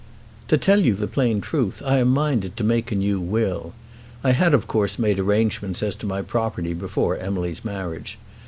"To 0.47 0.57
tell 0.57 0.79
you 0.79 0.95
the 0.95 1.05
plain 1.05 1.41
truth, 1.41 1.83
I 1.85 1.97
am 1.99 2.07
minded 2.07 2.57
to 2.57 2.63
make 2.63 2.91
a 2.91 2.95
new 2.95 3.19
will. 3.21 3.73
I 4.23 4.31
had 4.31 4.55
of 4.55 4.65
course 4.65 4.97
made 4.97 5.19
arrangements 5.19 5.83
as 5.83 5.93
to 5.97 6.07
my 6.07 6.23
property 6.23 6.73
before 6.73 7.17
Emily's 7.17 7.63
marriage. 7.63 8.17